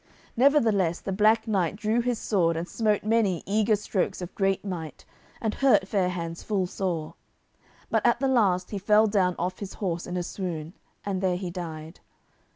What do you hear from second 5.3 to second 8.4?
and hurt Fair hands full sore. But at the